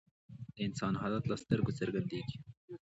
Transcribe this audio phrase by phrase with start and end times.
[0.55, 2.37] د انسان حالت له سترګو څرګندیږي